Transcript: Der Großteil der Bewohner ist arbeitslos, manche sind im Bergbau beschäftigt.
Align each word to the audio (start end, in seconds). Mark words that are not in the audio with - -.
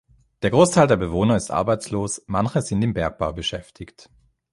Der 0.41 0.49
Großteil 0.49 0.87
der 0.87 0.95
Bewohner 0.97 1.35
ist 1.35 1.51
arbeitslos, 1.51 2.23
manche 2.25 2.63
sind 2.63 2.81
im 2.81 2.95
Bergbau 2.95 3.33
beschäftigt. 3.33 4.09